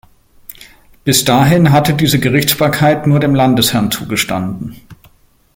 Bis 1.03 1.25
dahin 1.25 1.71
hatte 1.71 1.93
diese 1.93 2.17
Gerichtsbarkeit 2.19 3.05
nur 3.05 3.19
dem 3.19 3.35
Landesherrn 3.35 3.91
zugestanden. 3.91 4.81